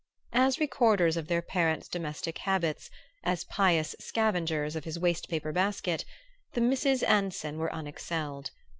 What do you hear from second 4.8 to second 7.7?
his waste paper basket, the Misses Anson were